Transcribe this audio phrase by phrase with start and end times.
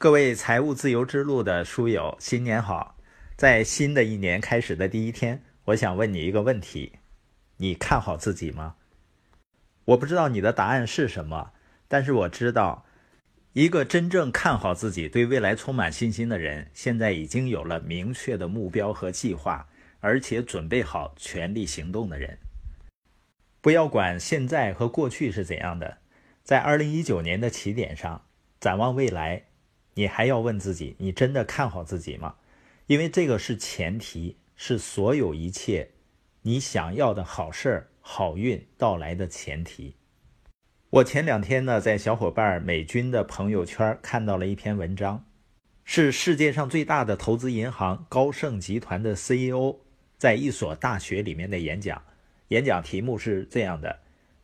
[0.00, 2.96] 各位财务自由之路的书友，新年好！
[3.36, 6.92] 在新的一年开始的第一天，我想问你一个问题：
[7.56, 8.76] 你看好自己吗？
[9.86, 11.50] 我不知道你的答案是什么，
[11.88, 12.86] 但是我知道，
[13.54, 19.68] 一个真正看好自己、对未来充满信心的人，现在已经有了明确的目标和计划，
[19.98, 22.38] 而且准备好全力行动的人。
[23.60, 25.98] 不要管现在和过去是怎样的，
[26.44, 28.22] 在二零一九年的起点上
[28.60, 29.42] 展望未来，
[29.98, 32.36] 你还要问自己：你真的看好自己吗？
[32.86, 35.90] 因为这个是前提，是所有一切
[36.42, 39.96] 你想要的好事儿、好运到来的前提。
[40.90, 45.24] 我前两天呢，在小伙伴美军的朋友圈看到了一篇文章，
[45.82, 49.80] 是世界上最大的投资银行高盛集团的 CEO
[50.16, 52.00] 在一所大学里面的演讲。
[52.50, 53.98] 演讲题目是这样的：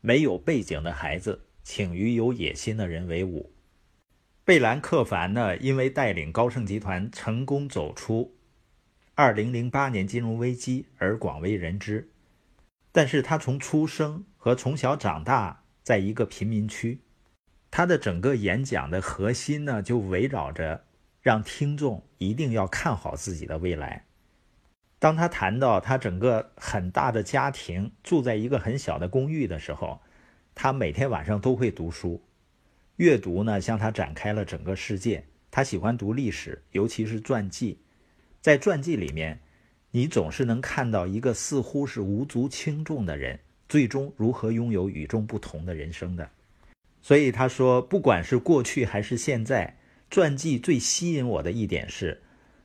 [0.00, 3.50] 没有背景的孩子，请与有野心的人为伍。
[4.50, 8.34] 贝兰克凡呢，因为带领高盛集团成功走出
[9.14, 12.10] 2008年金融危机而广为人知。
[12.90, 16.98] 但是他从出生和从小长大在一个贫民区，
[17.70, 20.82] 他的整个演讲的核心呢，就围绕着
[21.22, 24.06] 让听众一定要看好自己的未来。
[24.98, 30.00] 当他谈到他整个很大的家庭住在一个很小的公寓的时候，
[30.56, 32.20] 他每天晚上都会读书，
[33.00, 35.24] 阅读呢向他展开了整个世界。
[35.50, 37.78] 他喜欢读历史，尤其是传记，
[38.42, 39.40] 在传记里面，
[39.90, 46.28] 你总是能看到一个似乎是无足轻重的人，最终如何拥有与众不同的人生的。
[47.00, 49.78] 所以他说，不管是过去还是现在，
[50.10, 52.20] 传记最吸引我的一点是。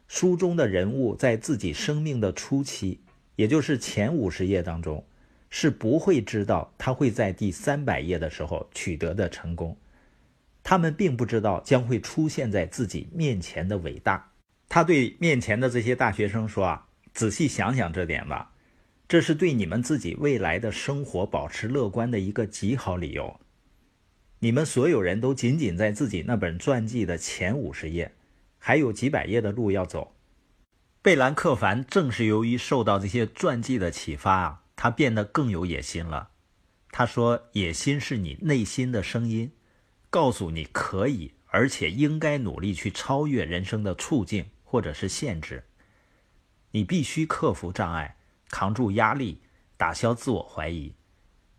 [0.09, 2.99] 书中的人物在自己生命的初期，
[3.37, 5.05] 也就是前五十页当中，
[5.49, 9.77] 是不会知道他会在第三百页的时候取得的成功。
[10.67, 14.31] 他们并不知道将会出现在自己面前的伟大。
[14.67, 18.51] 他对面前的这些大学生说：“啊，仔细想想这点吧，
[19.07, 23.39] 这是对你们自己未来的生活保持乐观的一个极好理由。
[24.39, 28.11] 你们所有人都仅仅在自己那本传记的前五十页。”
[28.57, 30.15] 还有几百页的路要走。
[31.03, 36.29] 贝兰克凡正是由于受到这些传记的启发啊，他变得更有野心了。
[36.89, 39.51] 他说：“野心是你内心的声音，
[40.15, 45.65] 告诉你可以，而且应该努力去超越人生的处境或者是限制。
[46.71, 48.15] 你必须克服障碍，
[48.47, 49.41] 扛住压力，
[49.75, 50.93] 打消自我怀疑。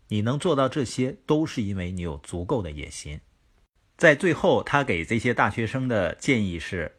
[0.07, 3.21] 你能做到这些，都是因为你有足够的野心。”
[3.95, 6.95] 在最后，他给这些大学生的建议是。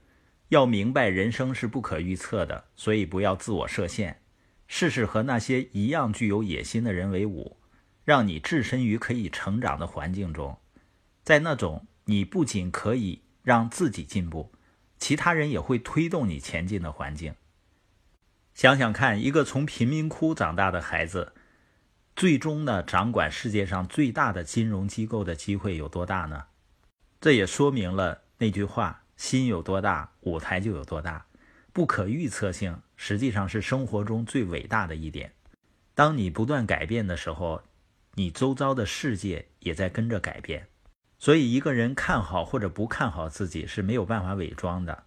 [0.50, 4.22] 要明白，人生是不可预测的，所以不要自我设限，
[4.68, 7.56] 试试和那些一样具有野心的人为伍，
[8.04, 10.56] 让你置身于可以成长的环境中，
[11.28, 14.50] 在那种你不仅可以让自己进步，
[14.96, 17.34] 其他人也会推动你前进的环境。
[18.54, 21.34] 想想看，一个从贫民窟长大的孩子，
[22.16, 26.46] 最终呢，掌管世界上最大的金融机构的机会有多大呢？
[27.20, 29.02] 这也说明了那句话。
[29.18, 31.26] 心有多大，舞台就有多大。
[31.74, 35.34] 不可预测性实际上是生活中最伟大的一点。
[35.94, 37.60] 当你不断改变的时候，
[38.14, 40.66] 你周遭的世界也在跟着改变。
[41.18, 45.04] 所以，一个人看好或者不看好自己是没有办法伪装的。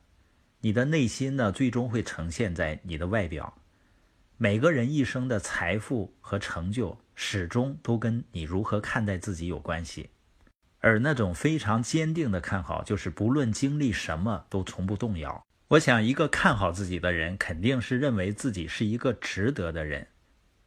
[0.60, 3.58] 你的内心呢，最终会呈现在你的外表。
[4.38, 10.10] 每个人一生的财富和成就，始终都跟你如何看待自己有关系。
[10.80, 15.46] 而那种非常坚定的看好，就是不论经历什么都从不动摇。
[15.68, 20.06] 我想，一个看好自己的人，肯定是认为自己是一个值得的人，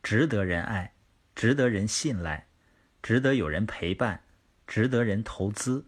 [0.03, 0.95] 值得人爱，
[1.35, 2.47] 值得人信赖，
[3.03, 4.23] 值得有人陪伴，
[4.67, 5.87] 值得人投资。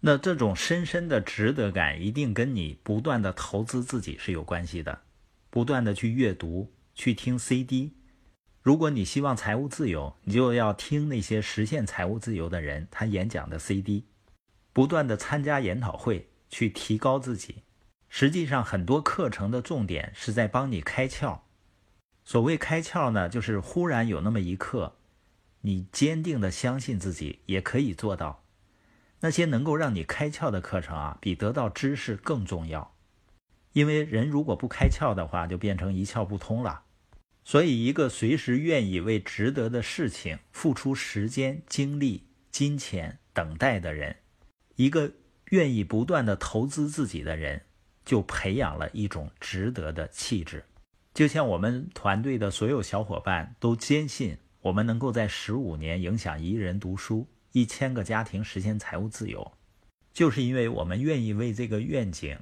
[0.00, 5.02] 那这种深深的值得感，一定跟你不断的投资自己是有关系的，
[5.48, 7.92] 不断的去阅读，去听 CD。
[8.62, 14.06] 如果你希望财务自由，你就要听那些实现财务自由的人他演讲的 CD，
[14.72, 17.62] 不断的参加研讨会去提高自己。
[18.08, 21.40] 实际上，很多课程的重点是在帮你开窍。
[22.24, 24.96] 所谓开窍呢，就是忽然有那么一刻，
[25.62, 28.44] 你坚定的相信自己也可以做到。
[29.20, 32.94] 那些能够让你开窍的课程啊，比得到知识更重要。
[33.72, 36.82] 因为人如果不开窍的话，就变成一窍不通了。
[37.44, 44.16] 所以，一个随时愿意为值得的事情付出时间、精力、金钱、等待的人，
[44.76, 45.12] 一个
[45.50, 47.62] 愿意不断的投资自己的人，
[48.04, 50.64] 就培养了一种值得的气质。
[51.14, 59.52] 就像我们团队的所有小伙伴都坚信，我们能够在十五年影响一人读书、一千个家庭实现财务自由。
[60.12, 62.38] 就是因为我们愿意为这个愿景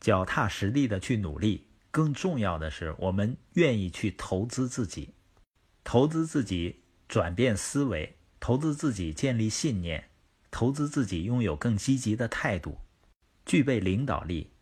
[0.00, 1.68] 脚踏实地的去努力。
[1.90, 5.10] 更重要的是，我们愿意去投资自己，
[5.84, 10.08] 投资自己转变思维，投资自己建立信念，
[10.50, 12.78] 投资自己拥有更积极的态度，
[13.44, 14.52] 具备领导力。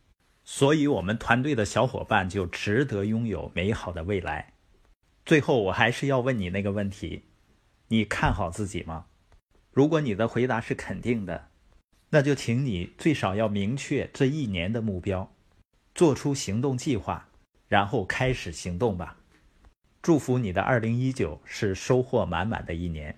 [0.45, 4.55] 所以，我们团队的小伙伴就值得拥有美好的未来。
[5.31, 7.23] 最后，我还是要问你那个问题：
[7.87, 9.07] 你看好自己吗？
[9.71, 11.51] 如果你的回答是肯定的，
[12.09, 15.33] 那就请你最少要明确这一年的目标。
[15.95, 17.29] 做出行动计划，
[17.69, 19.19] 然后开始行动吧。
[20.03, 23.17] 祝福你的二零一九是收获满满的一年。